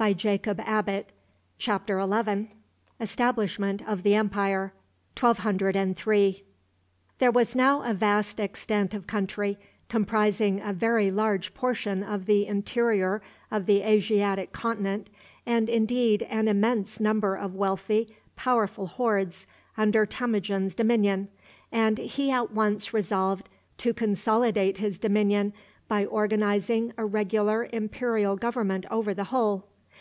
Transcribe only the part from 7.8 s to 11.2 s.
a vast extent of country, comprising a very